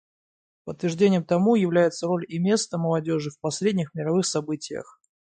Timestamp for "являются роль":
1.53-2.25